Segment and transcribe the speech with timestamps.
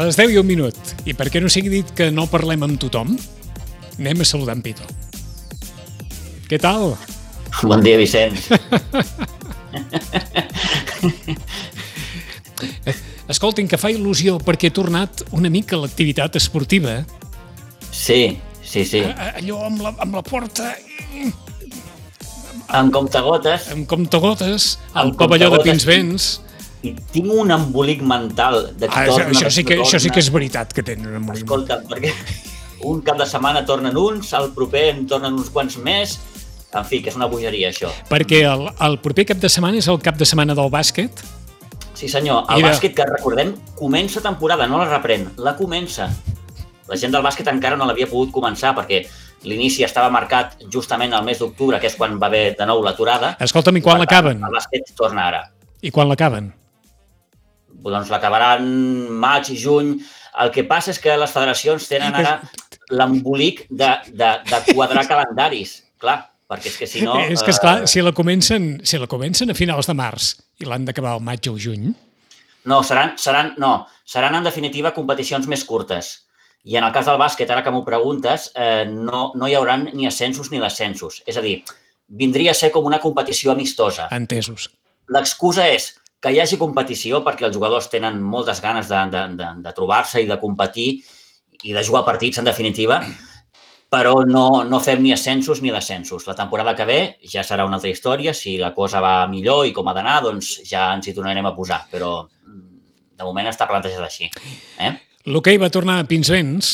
[0.00, 0.76] Les 10 i un minut.
[1.04, 3.12] I perquè no sigui dit que no parlem amb tothom,
[3.98, 4.86] anem a saludar en Pito.
[6.48, 6.96] Què tal?
[7.68, 8.48] Bon dia, Vicenç.
[13.30, 17.04] Escoltin, que fa il·lusió perquè he tornat una mica a l'activitat esportiva.
[17.92, 19.04] Sí, sí, sí.
[19.04, 20.72] Allò amb la, amb la porta,
[22.70, 25.66] Amb comptagotes, amb comptagotes, al pavelló de comptagotes.
[25.66, 26.49] Pinsbens.
[26.82, 29.84] I tinc un embolic mental de que Ah, això, torna, això, sí que, torna.
[29.88, 31.44] això sí que és veritat que tenen un moviment.
[31.44, 32.12] Escolta, perquè
[32.88, 36.18] un cap de setmana tornen uns, el proper en tornen uns quants més,
[36.72, 37.90] en fi, que és una bogeria, això.
[38.08, 41.20] Perquè el, el proper cap de setmana és el cap de setmana del bàsquet.
[41.94, 42.70] Sí, senyor, el Mira.
[42.70, 46.08] bàsquet, que recordem, comença temporada, no la reprèn, la comença.
[46.88, 49.02] La gent del bàsquet encara no l'havia pogut començar perquè
[49.44, 53.36] l'inici estava marcat justament al mes d'octubre, que és quan va haver de nou l'aturada.
[53.38, 54.40] Escolta'm, i quan l'acaben?
[54.42, 55.42] El bàsquet torna ara.
[55.82, 56.52] I quan l'acaben?
[57.70, 58.66] Doncs l'acabaran
[59.22, 59.94] maig, juny.
[60.40, 62.36] El que passa és que les federacions tenen ara
[62.90, 65.80] l'embolic de, de, de quadrar calendaris.
[66.00, 67.16] Clar, perquè és que si no...
[67.22, 70.68] és que, esclar, eh, si la comencen, si la comencen a finals de març i
[70.68, 71.90] l'han d'acabar al maig o juny,
[72.64, 76.10] No, seran, seran, no, seran en definitiva competicions més curtes.
[76.68, 79.88] I en el cas del bàsquet, ara que m'ho preguntes, eh, no, no hi hauran
[79.94, 81.22] ni ascensos ni descensos.
[81.26, 81.62] És a dir,
[82.20, 84.08] vindria a ser com una competició amistosa.
[84.12, 84.68] entesos.
[85.08, 89.48] L'excusa és que hi hagi competició perquè els jugadors tenen moltes ganes de, de, de,
[89.64, 90.90] de trobar-se i de competir
[91.64, 93.00] i de jugar partits, en definitiva,
[93.90, 96.26] però no, no fem ni ascensos ni descensos.
[96.28, 98.32] La temporada que ve ja serà una altra història.
[98.36, 101.54] Si la cosa va millor i com ha d'anar, doncs ja ens hi tornarem a
[101.56, 101.82] posar.
[101.90, 102.62] Però mm,
[103.18, 104.30] de moment està plantejat així.
[104.78, 104.94] Eh?
[105.28, 106.70] L'hoquei va tornar a Pinsbens,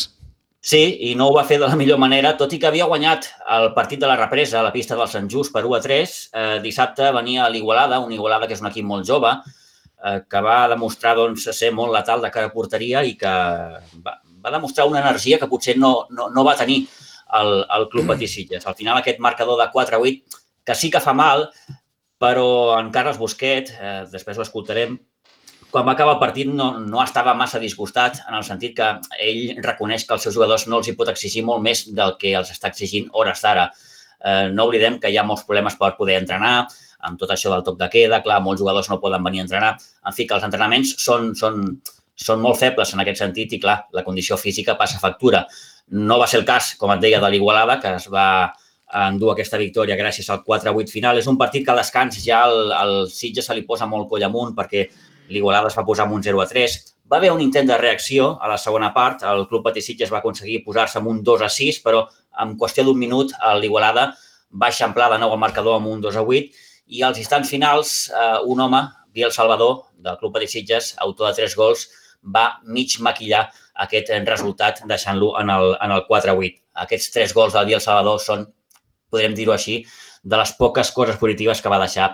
[0.66, 3.28] Sí, i no ho va fer de la millor manera, tot i que havia guanyat
[3.54, 6.14] el partit de la represa a la pista del Sant Just per 1 a 3.
[6.26, 10.42] Eh, dissabte venia a l'Igualada, un Igualada que és un equip molt jove, eh, que
[10.42, 13.36] va demostrar doncs, ser molt letal de cara a porteria i que
[14.08, 16.80] va, va demostrar una energia que potser no, no, no va tenir
[17.38, 18.66] el, el Club Patí Sitges.
[18.66, 21.46] Al final aquest marcador de 4 a 8, que sí que fa mal,
[22.18, 22.48] però
[22.80, 24.98] en Carles Busquet, eh, després l'escoltarem,
[25.76, 28.86] quan va acabar el partit no, no estava massa disgustat en el sentit que
[29.20, 32.30] ell reconeix que els seus jugadors no els hi pot exigir molt més del que
[32.38, 33.66] els està exigint hores d'ara.
[34.24, 36.54] Eh, no oblidem que hi ha molts problemes per poder entrenar,
[37.04, 39.74] amb tot això del toc de queda, clar, molts jugadors no poden venir a entrenar.
[40.08, 41.66] En fi, que els entrenaments són, són,
[42.24, 45.42] són molt febles en aquest sentit i, clar, la condició física passa factura.
[45.92, 48.30] No va ser el cas, com et deia, de l'Igualada, que es va
[49.10, 51.20] endur aquesta victòria gràcies al 4-8 final.
[51.20, 54.24] És un partit que al descans ja el, el Sitges se li posa molt coll
[54.24, 54.86] amunt perquè
[55.28, 56.76] l'Igualada es va posar amb un 0 a 3.
[57.10, 59.22] Va haver un intent de reacció a la segona part.
[59.22, 62.06] El Club Patí Sitges va aconseguir posar-se amb un 2 a 6, però
[62.42, 64.10] en qüestió d'un minut l'Igualada
[64.50, 67.94] va eixamplar de nou el marcador amb un 2 a 8 i als instants finals
[68.10, 68.82] eh, un home,
[69.12, 71.86] Biel Salvador, del Club Patí Sitges, autor de tres gols,
[72.22, 73.46] va mig maquillar
[73.86, 76.60] aquest resultat deixant-lo en, el, en el 4 a 8.
[76.86, 78.46] Aquests tres gols del Biel Salvador són,
[79.10, 79.80] podrem dir-ho així,
[80.26, 82.10] de les poques coses positives que va deixar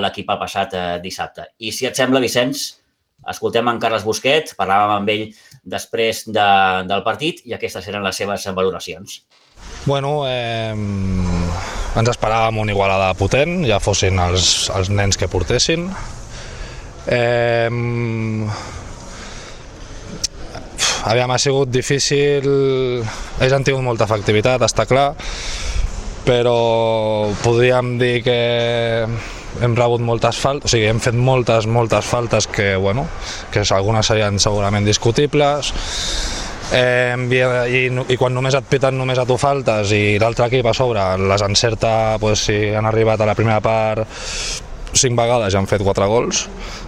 [0.00, 1.50] l'equip el passat eh, dissabte.
[1.60, 2.64] I si et sembla, Vicenç,
[3.30, 5.24] escoltem en Carles Busquet, parlàvem amb ell
[5.64, 6.48] després de,
[6.88, 9.22] del partit i aquestes eren les seves valoracions.
[9.84, 10.72] Bueno, eh,
[11.94, 15.86] ens esperàvem una igualada potent, ja fossin els, els nens que portessin.
[17.04, 17.68] Eh,
[21.04, 22.48] aviam, ha sigut difícil,
[23.40, 25.10] ells han tingut molta efectivitat, està clar,
[26.24, 26.58] però
[27.44, 28.40] podríem dir que
[29.62, 33.06] hem rebut moltes faltes, o sigui, hem fet moltes, moltes faltes que, bueno,
[33.52, 35.72] que algunes serien segurament discutibles,
[36.72, 40.74] eh, i, i, quan només et piten només a tu faltes i l'altre equip a
[40.76, 44.08] sobre les encerta, pues, si han arribat a la primera part
[44.94, 46.44] cinc vegades i han fet quatre gols,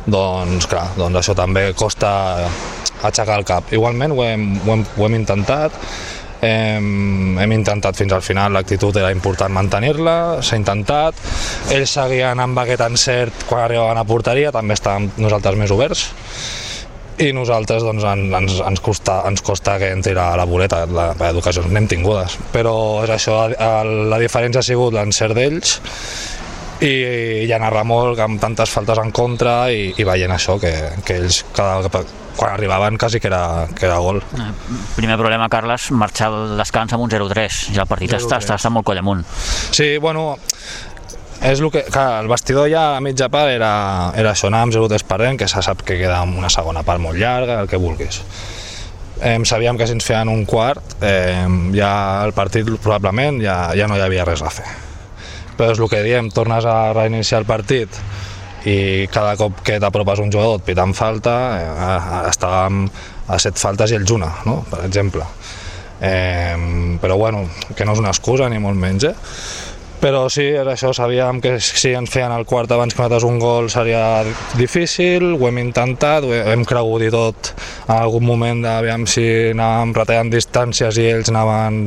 [0.07, 2.13] doncs clar, doncs això també costa
[3.07, 3.73] aixecar el cap.
[3.75, 5.75] Igualment ho hem, ho hem, ho hem intentat,
[6.43, 11.19] hem, hem intentat fins al final, l'actitud era important mantenir-la, s'ha intentat,
[11.75, 16.07] ells seguien amb aquest encert quan arribaven a porteria, també estàvem nosaltres més oberts,
[17.17, 21.15] i nosaltres doncs, en- ens, ens, costa, ens costa que entri la, la boleta, la,
[21.17, 25.79] la d'ocasions n'hem tingudes, però és això, el, la diferència ha sigut l'encert d'ells
[26.81, 30.73] i, i anar molt amb tantes faltes en contra i, i veient això, que,
[31.07, 32.05] que ells cada,
[32.37, 34.21] quan arribaven quasi que era, que era gol.
[34.21, 34.51] Eh,
[34.97, 37.63] Primer problema, Carles, marxar al descans amb un 0-3.
[37.75, 38.45] Ja el partit està, 0-3.
[38.45, 39.25] està, està molt coll amunt.
[39.73, 40.37] Sí, bueno,
[41.41, 43.73] és el que, clar, el vestidor ja a mitja part era,
[44.17, 47.63] era això, anàvem 0-3 perdent, que se sap que queda una segona part molt llarga,
[47.63, 48.23] el que vulguis.
[49.25, 51.93] Eh, sabíem que si ens feien un quart, eh, ja
[52.27, 54.69] el partit probablement ja, ja no hi havia res a fer.
[55.57, 58.01] Però és el que diem, tornes a reiniciar el partit
[58.67, 62.85] i cada cop que t'apropes un jugador et pitant falta, eh, estàvem
[63.31, 64.61] a set faltes i ells una, no?
[64.71, 65.25] per exemple.
[66.01, 69.15] Eh, però bueno, que no és una excusa ni molt menys, eh?
[70.07, 73.41] Però sí, era això, sabíem que si ens feien el quart abans que nosaltres un
[73.43, 74.21] gol seria
[74.55, 77.51] difícil, ho hem intentat, ho hem cregut i tot
[77.89, 81.81] en algun moment d'aviam si anàvem retallant distàncies i ells anaven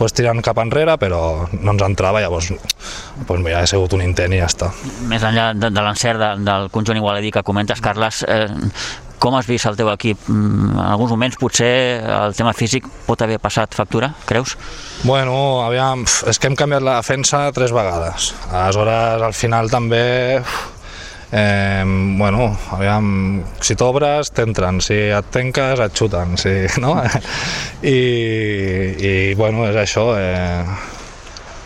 [0.00, 1.22] pues, tirant cap enrere, però
[1.52, 4.72] no ens entrava, llavors pues, mira, ha sigut un intent i ja està.
[5.06, 8.50] Més enllà de, de l'encert de, del conjunt igualadí que comentes, Carles, eh,
[9.22, 10.26] com has vist el teu equip?
[10.26, 14.56] Mm, en alguns moments potser el tema físic pot haver passat factura, creus?
[15.06, 18.32] Bueno, aviam, és que hem canviat la defensa tres vegades.
[18.50, 20.02] Aleshores, al final també...
[21.32, 21.84] Eh,
[22.18, 23.06] bueno, aviam,
[23.64, 26.52] si t'obres, t'entren, si et tenques, et xuten, si,
[26.82, 26.98] no?
[27.88, 27.94] I,
[28.98, 30.66] i bueno, és això, eh,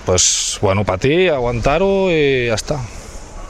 [0.06, 0.29] pues,
[0.62, 2.79] bueno, patir, aguantar-ho i ja està.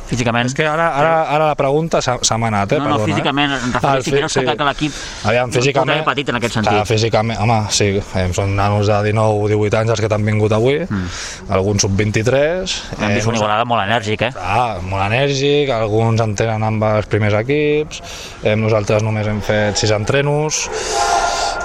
[0.07, 0.51] Físicament?
[0.51, 2.79] És que ara, ara, ara la pregunta s'ha m'ha anat, eh?
[2.79, 3.61] No, no, Perdona, físicament, eh?
[3.67, 5.01] em refereixo, si creus que, que l'equip
[5.33, 6.73] Aviam, físicament, haver patit en aquest sentit.
[6.73, 10.55] Clar, físicament, home, sí, eh, són nanos de 19 18 anys els que t'han vingut
[10.57, 11.51] avui, mm.
[11.59, 12.77] alguns sub-23.
[13.01, 14.33] Hem vist una igualada molt enèrgic, eh?
[14.37, 18.03] Clar, molt enèrgic, alguns en tenen amb els primers equips,
[18.45, 20.67] eh, nosaltres només hem fet sis entrenos,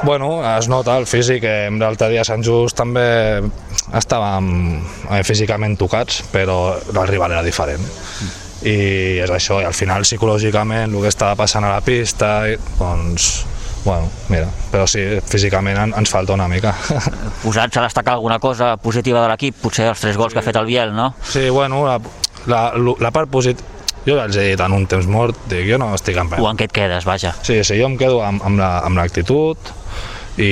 [0.04, 3.04] Bueno, es nota el físic, eh, l'altre dia a Sant Just també
[3.94, 4.48] estàvem
[5.12, 7.84] eh, físicament tocats, però el rival era diferent.
[8.66, 12.58] I és això, i al final psicològicament el que estava passant a la pista, i,
[12.80, 13.30] doncs,
[13.86, 16.74] bueno, mira, però sí, físicament en, ens falta una mica.
[17.46, 20.58] Posats a destacar alguna cosa positiva de l'equip, potser els tres gols que ha fet
[20.58, 21.12] el Biel, no?
[21.22, 22.00] Sí, bueno, la,
[22.50, 23.71] la, la part positiva,
[24.08, 26.66] jo he dit en un temps mort, dic, jo no estic en O en què
[26.70, 27.36] et quedes, vaja.
[27.44, 29.58] Sí, sí, jo em quedo amb, amb la- amb l'actitud
[30.38, 30.48] i,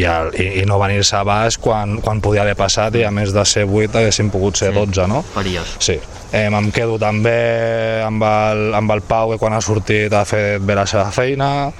[0.00, 3.10] i, el, i, i no venir-se a baix quan, quan podia haver passat i a
[3.14, 5.20] més de ser 8 haguessin pogut ser 12, no?
[5.34, 5.76] Perillós.
[5.78, 5.98] Sí,
[6.32, 10.62] eh, em quedo també amb el, amb el Pau que quan ha sortit ha fet
[10.64, 11.70] bé la seva feina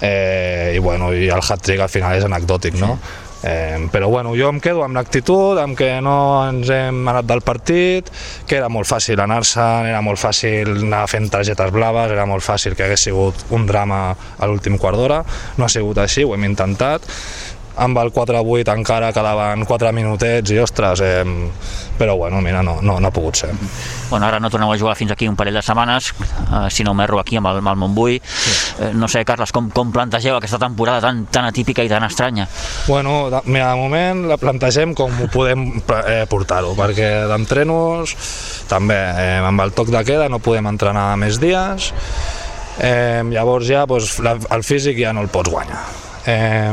[0.00, 2.98] eh, i, bueno, i el hat-trick al final és anecdòtic, no?
[3.42, 6.14] Eh, però bueno, jo em quedo amb l'actitud, amb que no
[6.44, 8.10] ens hem anat del partit,
[8.46, 12.76] que era molt fàcil anar-se'n, era molt fàcil anar fent targetes blaves, era molt fàcil
[12.76, 15.22] que hagués sigut un drama a l'últim quart d'hora,
[15.56, 17.06] no ha sigut així, ho hem intentat,
[17.76, 21.24] amb el 4-8 encara quedaven 4 minutets i ostres, eh,
[21.98, 23.50] però bueno, mira, no, no, no ha pogut ser.
[24.08, 26.94] Bueno, ara no torneu a jugar fins aquí un parell de setmanes, eh, si no
[26.96, 28.18] m'erro aquí amb el, amb el Montbui.
[28.24, 28.54] Sí.
[28.80, 32.48] Eh, no sé, Carles, com, com plantegeu aquesta temporada tan, tan atípica i tan estranya?
[32.88, 38.16] Bueno, de, mira, de moment la plantegem com ho podem eh, portar-ho, perquè d'entrenos
[38.70, 41.92] també eh, amb el toc de queda no podem entrenar més dies,
[42.80, 45.84] eh, llavors ja doncs, la, el físic ja no el pots guanyar.
[46.24, 46.72] Eh,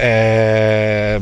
[0.00, 1.20] Eh,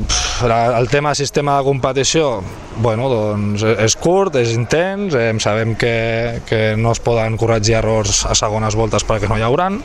[0.78, 2.38] el tema sistema de competició
[2.78, 8.22] bueno, doncs és curt, és intens, eh, sabem que, que no es poden corregir errors
[8.26, 9.80] a segones voltes perquè no hi hauran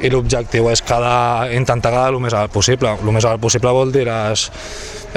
[0.00, 2.94] i l'objectiu és cada, intentar quedar el més alt possible.
[3.02, 4.46] El més alt possible vol dir és,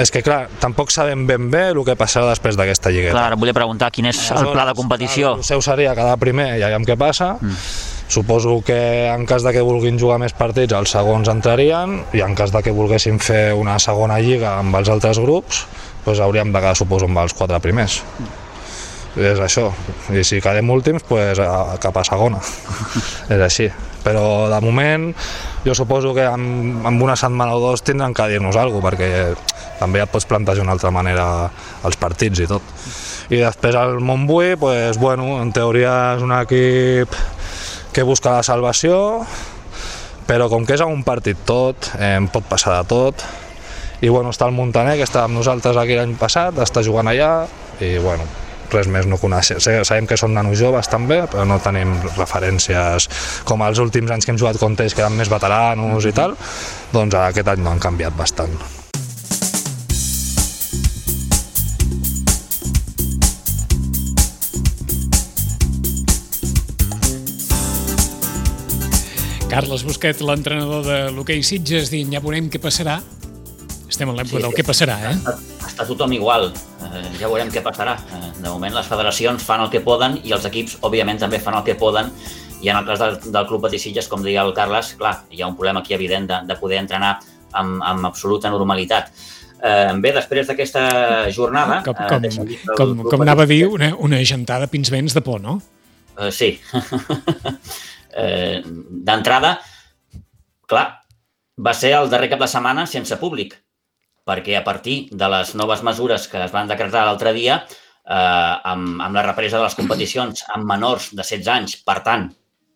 [0.02, 3.14] és que clar, tampoc sabem ben bé el que passarà després d'aquesta lligueta.
[3.14, 5.36] Clar, volia preguntar quin és el pla de competició.
[5.38, 7.36] El seu seria quedar primer i aviam què passa.
[7.40, 7.93] Mm.
[8.08, 12.36] Suposo que en cas de que vulguin jugar més partits els segons entrarien i en
[12.36, 15.64] cas de que volguessin fer una segona lliga amb els altres grups
[16.04, 18.02] doncs hauríem de quedar, suposo, amb els quatre primers.
[19.14, 19.68] És això.
[20.12, 22.40] I si quedem últims, pues, a, cap a segona.
[23.34, 23.70] és així.
[24.04, 25.06] Però de moment
[25.64, 29.78] jo suposo que en, en una setmana o dos tindran que dir-nos alguna cosa, perquè
[29.78, 31.26] també ja et pots plantejar d'una altra manera
[31.86, 32.74] els partits i tot.
[33.32, 37.16] I després el Montbui, pues, bueno, en teoria és un equip
[37.94, 39.24] que busca la salvació,
[40.26, 43.24] però com que és un partit tot, eh, pot passar de tot,
[44.02, 47.46] i bueno, està el Montaner, que estava amb nosaltres aquí l'any passat, està jugant allà,
[47.80, 48.26] i bueno,
[48.74, 49.62] res més no coneixem.
[49.62, 53.08] Sabem que són nanos joves també, però no tenim referències
[53.48, 56.36] com els últims anys que hem jugat contra ells, que eren més veteranos i tal,
[56.92, 58.83] doncs aquest any no han canviat bastant.
[69.54, 72.96] Carles Busquet, l'entrenador de l'hoquei Sitges, dient ja veurem què passarà.
[73.86, 75.12] Estem en l'època Sí, del què passarà, eh?
[75.14, 75.34] Està,
[75.68, 76.48] està tothom igual,
[76.88, 77.94] eh, ja veurem què passarà.
[78.16, 81.54] Eh, de moment les federacions fan el que poden i els equips, òbviament, també fan
[81.60, 82.10] el que poden
[82.64, 85.52] i en el cas del, del Club Batissilles, com deia el Carles, clar, hi ha
[85.52, 87.14] un problema aquí evident de, de poder entrenar
[87.52, 89.12] amb, amb absoluta normalitat.
[89.62, 91.78] Eh, bé, després d'aquesta jornada...
[91.86, 95.22] Com, eh, com, el com, com anava a dir, una, una gentada pins vents de
[95.22, 95.60] por, no?
[96.18, 96.56] Eh, sí.
[98.16, 99.56] eh, D'entrada,
[100.70, 100.84] clar,
[101.56, 103.56] va ser el darrer cap de setmana sense públic,
[104.24, 107.60] perquè a partir de les noves mesures que es van decretar l'altre dia,
[108.04, 112.30] eh, amb, amb la represa de les competicions amb menors de 16 anys, per tant,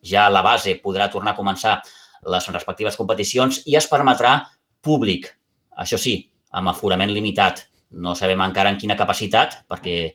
[0.05, 1.79] ja la base podrà tornar a començar
[2.29, 4.39] les respectives competicions i es permetrà
[4.83, 5.31] públic.
[5.79, 7.65] Això sí, amb aforament limitat.
[7.91, 10.13] No sabem encara en quina capacitat, perquè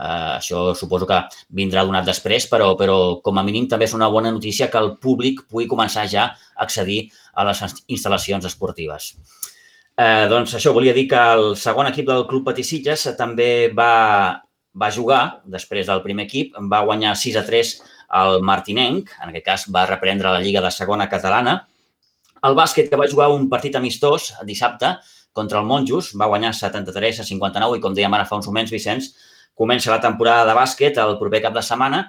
[0.00, 1.16] Uh, això suposo que
[1.52, 4.94] vindrà donat després, però, però com a mínim també és una bona notícia que el
[4.96, 7.02] públic pugui començar ja a accedir
[7.36, 9.10] a les instal·lacions esportives.
[10.00, 14.40] Uh, doncs això volia dir que el segon equip del Club Patisitges també va,
[14.72, 17.72] va jugar, després del primer equip, va guanyar 6 a 3
[18.22, 21.58] al Martinenc, en aquest cas va reprendre la Lliga de Segona Catalana.
[22.48, 24.94] El bàsquet, que va jugar un partit amistós dissabte
[25.36, 28.72] contra el Monjos, va guanyar 73 a 59 i, com dèiem ara fa uns moments,
[28.72, 29.12] Vicenç,
[29.54, 32.04] Comença la temporada de bàsquet el proper cap de setmana.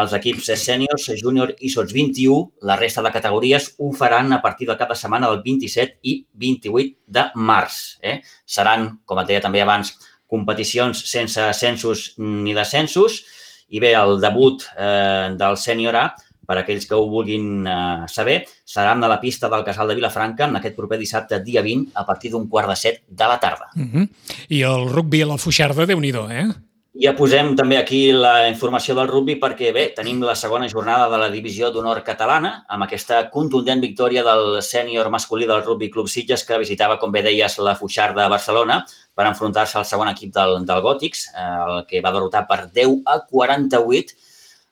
[0.00, 4.66] Els equips sèniors, júnior i sots 21, la resta de categories ho faran a partir
[4.66, 7.98] del cap de setmana del 27 i 28 de març.
[8.02, 8.18] Eh?
[8.44, 9.94] Seran, com et deia també abans,
[10.26, 13.22] competicions sense ascensos ni descensos.
[13.70, 16.06] I bé, el debut eh, del sènior A,
[16.46, 20.46] per aquells que ho vulguin eh, saber, serà a la pista del Casal de Vilafranca
[20.46, 23.70] en aquest proper dissabte, dia 20, a partir d'un quart de set de la tarda.
[23.74, 24.08] Uh -huh.
[24.48, 26.48] I el rugby a la Fuixarda, déu nhi eh?
[26.96, 31.18] Ja posem també aquí la informació del rugby perquè, bé, tenim la segona jornada de
[31.20, 36.46] la divisió d'honor catalana amb aquesta contundent victòria del sènior masculí del Rugby Club Sitges
[36.48, 38.78] que visitava, com bé deies, la Fuixarda de Barcelona
[39.12, 43.02] per enfrontar-se al segon equip del, del Gòtics, eh, el que va derrotar per 10
[43.04, 44.16] a 48.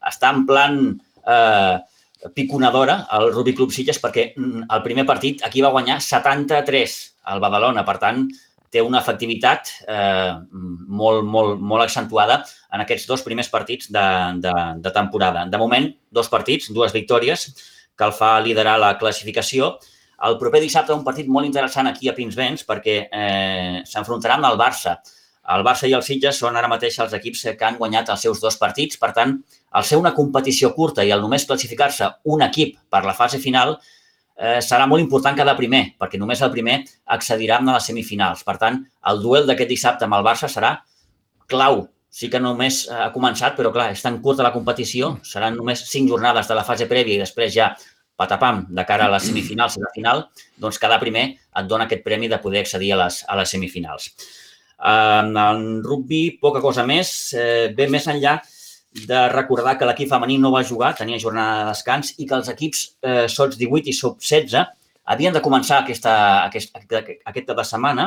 [0.08, 0.80] Està en plan
[1.28, 1.76] eh,
[2.32, 6.96] piconadora el Rugby Club Sitges perquè mm, el primer partit aquí va guanyar 73
[7.34, 7.84] al Badalona.
[7.84, 8.24] Per tant,
[8.74, 12.40] té una efectivitat eh, molt, molt, molt accentuada
[12.74, 14.06] en aquests dos primers partits de,
[14.42, 15.46] de, de temporada.
[15.50, 17.48] De moment, dos partits, dues victòries,
[17.94, 19.76] que el fa liderar la classificació.
[20.26, 24.58] El proper dissabte un partit molt interessant aquí a Pinsbens perquè eh, s'enfrontaran amb el
[24.58, 24.98] Barça.
[25.54, 28.40] El Barça i el Sitges són ara mateix els equips que han guanyat els seus
[28.40, 28.98] dos partits.
[28.98, 29.36] Per tant,
[29.76, 33.76] al ser una competició curta i al només classificar-se un equip per la fase final,
[34.36, 36.80] eh, serà molt important cada primer, perquè només el primer
[37.16, 38.44] accedirà a les semifinals.
[38.44, 40.76] Per tant, el duel d'aquest dissabte amb el Barça serà
[41.50, 41.86] clau.
[42.14, 46.08] Sí que només ha començat, però clar, és tan curta la competició, seran només cinc
[46.12, 47.72] jornades de la fase prèvia i després ja
[48.16, 50.22] patapam, de cara a les semifinals i la final,
[50.62, 54.12] doncs cada primer et dona aquest premi de poder accedir a les, a les semifinals.
[54.84, 57.32] En rugby, poca cosa més.
[57.34, 58.36] Eh, bé, més enllà,
[58.94, 62.50] de recordar que l'equip femení no va jugar, tenia jornada de descans i que els
[62.52, 64.60] equips eh, sots 18 i sots 16
[65.10, 66.14] havien de començar aquesta,
[66.46, 68.06] aquest, aquest cap de setmana,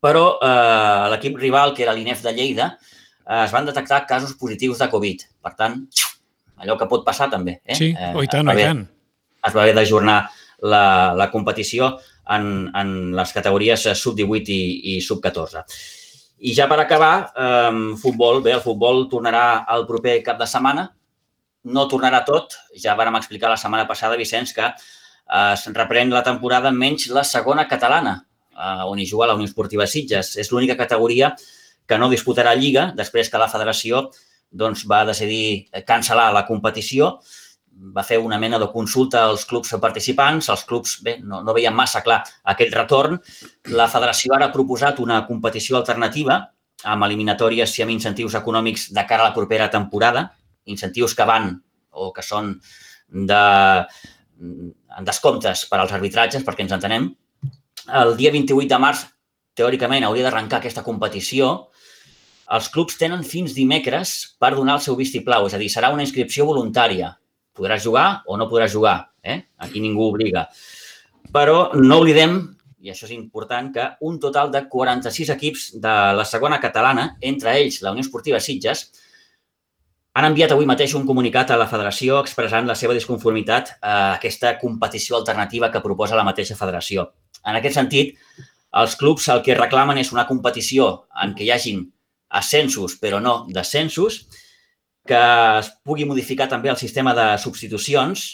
[0.00, 2.70] però eh, l'equip rival, que era l'INEF de Lleida,
[3.26, 5.26] eh, es van detectar casos positius de Covid.
[5.42, 5.80] Per tant,
[6.62, 7.58] allò que pot passar també.
[7.64, 7.76] Eh?
[7.78, 8.84] Sí, eh, oh, i tant, oh, i tant.
[9.48, 10.18] Es va haver d'ajornar
[10.62, 10.84] la,
[11.18, 11.96] la competició
[12.34, 14.62] en, en les categories sub-18 i,
[14.94, 15.64] i sub-14.
[16.38, 20.88] I ja per acabar, eh, futbol, bé, el futbol tornarà el proper cap de setmana.
[21.64, 26.22] No tornarà tot, ja vàrem explicar la setmana passada, Vicenç, que eh, es reprèn la
[26.22, 30.36] temporada menys la segona catalana, eh, on hi juga la Unió Esportiva Sitges.
[30.36, 31.34] És l'única categoria
[31.88, 34.08] que no disputarà Lliga, després que la federació
[34.50, 37.18] doncs, va decidir cancel·lar la competició
[37.78, 40.48] va fer una mena de consulta als clubs participants.
[40.50, 42.20] Els clubs bé, no, no veien massa clar
[42.52, 43.18] aquest retorn.
[43.74, 46.40] La federació ara ha proposat una competició alternativa
[46.84, 50.28] amb eliminatòries i amb incentius econòmics de cara a la propera temporada,
[50.66, 51.50] incentius que van
[51.90, 52.52] o que són
[53.10, 53.42] de,
[54.38, 57.08] en descomptes per als arbitratges, perquè ens entenem.
[58.02, 59.06] El dia 28 de març,
[59.58, 61.70] teòricament, hauria d'arrencar aquesta competició.
[62.54, 66.04] Els clubs tenen fins dimecres per donar el seu vistiplau, és a dir, serà una
[66.06, 67.16] inscripció voluntària
[67.58, 69.10] podràs jugar o no podràs jugar.
[69.22, 69.40] Eh?
[69.58, 70.46] Aquí ningú obliga.
[71.34, 72.38] Però no oblidem,
[72.80, 77.58] i això és important, que un total de 46 equips de la segona catalana, entre
[77.58, 78.86] ells la Unió Esportiva Sitges,
[80.18, 84.56] han enviat avui mateix un comunicat a la federació expressant la seva disconformitat a aquesta
[84.58, 87.04] competició alternativa que proposa la mateixa federació.
[87.46, 88.16] En aquest sentit,
[88.82, 90.88] els clubs el que reclamen és una competició
[91.22, 91.84] en què hi hagin
[92.28, 94.26] ascensos però no descensos
[95.08, 95.18] que
[95.58, 98.28] es pugui modificar també el sistema de substitucions,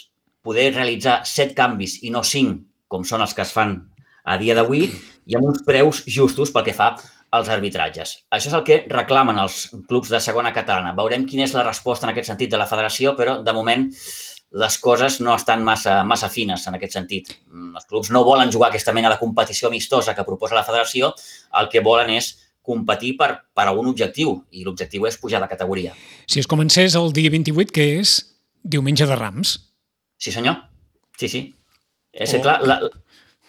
[0.45, 3.77] poder realitzar set canvis i no cinc, com són els que es fan
[4.25, 4.89] a dia d'avui,
[5.25, 6.93] i amb uns preus justos pel que fa
[7.35, 8.13] als arbitratges.
[8.31, 10.93] Això és el que reclamen els clubs de segona catalana.
[10.97, 13.89] Veurem quina és la resposta en aquest sentit de la federació, però de moment
[14.55, 17.33] les coses no estan massa, massa fines en aquest sentit.
[17.51, 21.11] Els clubs no volen jugar aquesta mena de competició amistosa que proposa la federació,
[21.59, 22.31] el que volen és
[22.65, 25.93] competir per, per a un objectiu, i l'objectiu és pujar de categoria.
[26.27, 28.17] Si es comencés el dia 28, que és
[28.63, 29.57] diumenge de Rams.
[30.17, 30.57] Sí, senyor.
[31.19, 31.43] Sí, sí.
[32.15, 32.41] És oh.
[32.41, 32.79] clar, la,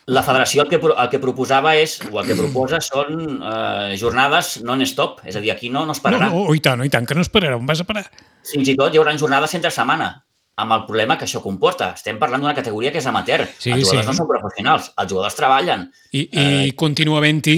[0.06, 4.56] la federació el que, el que proposava és, o el que proposa són eh, jornades
[4.66, 6.30] non-stop, és a dir, aquí no, no es pararà.
[6.30, 8.06] No, no, i tant, i tant, que no es pararà, on vas a parar?
[8.46, 10.14] Fins i tot hi haurà jornades entre setmana.
[10.56, 11.90] amb el problema que això comporta.
[11.98, 13.42] Estem parlant d'una categoria que és amateur.
[13.60, 14.08] Sí, els jugadors sí.
[14.08, 15.82] no són professionals, els jugadors treballen.
[16.12, 16.70] I, i eh...
[16.80, 17.56] continua havent-hi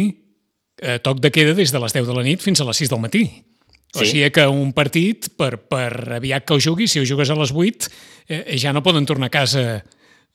[0.81, 2.91] eh, toc de queda des de les 10 de la nit fins a les 6
[2.91, 3.25] del matí.
[3.95, 4.07] O Sí.
[4.13, 7.53] sigui que un partit, per, per aviat que ho juguis, si ho jugues a les
[7.55, 7.89] 8,
[8.29, 9.63] eh, ja no poden tornar a casa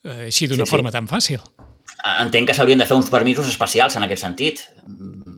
[0.04, 0.70] eh, així d'una Sí, sí.
[0.70, 1.40] forma tan fàcil.
[2.20, 4.60] Entenc que s'haurien de fer uns permisos especials en aquest sentit.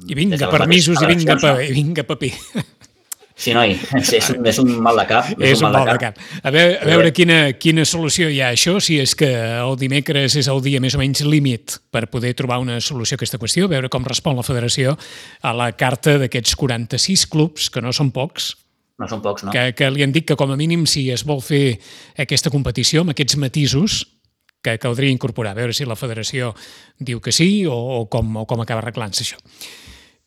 [0.08, 2.32] I vinga, permisos, i vinga, pa, i vinga paper.
[3.36, 5.26] Sí, noi, és, és, un, és un mal de cap.
[5.44, 6.20] És un mal de cap.
[6.40, 9.76] A veure, a veure quina, quina solució hi ha a això, si és que el
[9.76, 13.40] dimecres és el dia més o menys límit per poder trobar una solució a aquesta
[13.42, 14.96] qüestió, a veure com respon la federació
[15.44, 18.54] a la carta d'aquests 46 clubs, que no són pocs,
[18.96, 19.52] No són pocs, no?
[19.52, 21.76] que, que li han dit que com a mínim si es vol fer
[22.22, 23.98] aquesta competició amb aquests matisos
[24.64, 26.54] que caldria incorporar, a veure si la federació
[26.96, 29.36] diu que sí o, o, com, o com acaba arreglant-se això.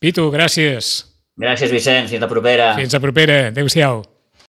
[0.00, 1.09] Pitu, gràcies.
[1.40, 2.10] Gràcies, Vicenç.
[2.12, 2.72] Fins la propera.
[2.76, 3.46] Fins la propera.
[3.48, 4.02] Adéu-siau.